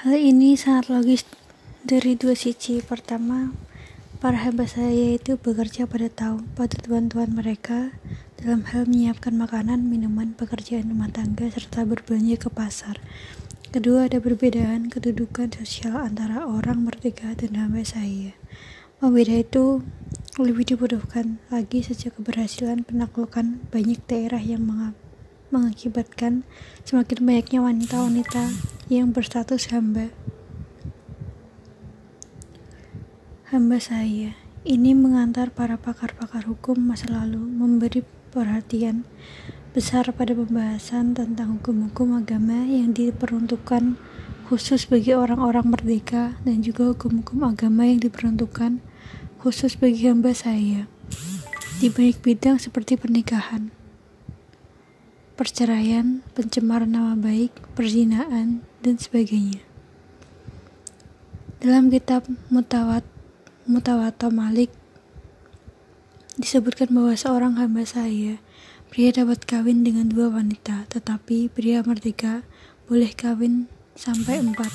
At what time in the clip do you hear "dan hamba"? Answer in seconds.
17.36-17.84